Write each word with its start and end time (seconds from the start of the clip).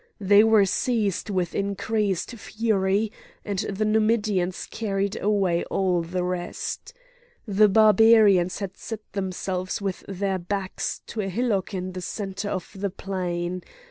They 0.19 0.43
were 0.43 0.65
seized 0.65 1.29
with 1.29 1.53
increased 1.53 2.31
fury, 2.31 3.11
and 3.45 3.59
the 3.59 3.85
Numidians 3.85 4.65
carried 4.65 5.21
away 5.21 5.63
all 5.65 6.01
the 6.01 6.23
rest. 6.23 6.95
The 7.47 7.69
Barbarians 7.69 8.57
had 8.57 8.77
set 8.77 9.01
themselves 9.13 9.79
with 9.79 10.03
their 10.07 10.39
backs 10.39 11.01
to 11.05 11.21
a 11.21 11.29
hillock 11.29 11.75
in 11.75 11.91
the 11.91 12.01
centre 12.01 12.49
of 12.49 12.71
the 12.73 12.89
plain. 12.89 13.61